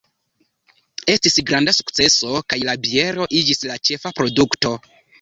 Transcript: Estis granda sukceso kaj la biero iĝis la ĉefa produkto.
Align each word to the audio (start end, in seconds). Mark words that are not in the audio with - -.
Estis 1.15 1.37
granda 1.51 1.75
sukceso 1.81 2.41
kaj 2.55 2.61
la 2.71 2.77
biero 2.89 3.31
iĝis 3.45 3.65
la 3.71 3.81
ĉefa 3.87 4.19
produkto. 4.23 4.79